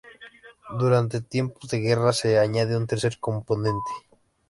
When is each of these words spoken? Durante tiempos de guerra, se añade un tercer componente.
Durante 0.79 1.21
tiempos 1.21 1.69
de 1.69 1.77
guerra, 1.77 2.11
se 2.11 2.39
añade 2.39 2.75
un 2.75 2.87
tercer 2.87 3.19
componente. 3.19 3.91